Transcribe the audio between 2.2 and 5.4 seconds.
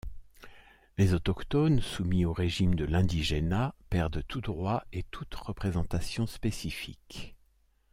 au régime de l'indigénat, perdent tout droit et toute